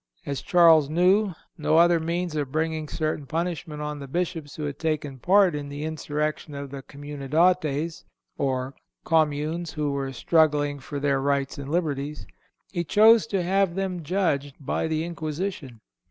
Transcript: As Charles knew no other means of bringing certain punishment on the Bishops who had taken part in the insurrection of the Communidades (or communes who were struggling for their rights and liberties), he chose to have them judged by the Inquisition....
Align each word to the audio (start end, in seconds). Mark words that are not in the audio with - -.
As 0.25 0.41
Charles 0.41 0.89
knew 0.89 1.33
no 1.59 1.77
other 1.77 1.99
means 1.99 2.35
of 2.35 2.51
bringing 2.51 2.87
certain 2.87 3.27
punishment 3.27 3.83
on 3.83 3.99
the 3.99 4.07
Bishops 4.07 4.55
who 4.55 4.63
had 4.63 4.79
taken 4.79 5.19
part 5.19 5.53
in 5.53 5.69
the 5.69 5.83
insurrection 5.83 6.55
of 6.55 6.71
the 6.71 6.81
Communidades 6.81 8.03
(or 8.35 8.73
communes 9.05 9.73
who 9.73 9.91
were 9.91 10.11
struggling 10.11 10.79
for 10.79 10.99
their 10.99 11.21
rights 11.21 11.59
and 11.59 11.69
liberties), 11.69 12.25
he 12.71 12.83
chose 12.83 13.27
to 13.27 13.43
have 13.43 13.75
them 13.75 14.01
judged 14.01 14.55
by 14.59 14.87
the 14.87 15.03
Inquisition.... 15.03 15.81